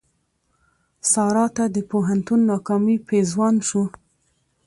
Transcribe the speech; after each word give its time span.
سارا 1.11 1.45
ته 1.55 1.63
د 1.75 1.77
پوهنتون 1.91 2.39
ناکامي 2.51 2.97
پېزوان 3.07 3.55
شو. 3.67 3.83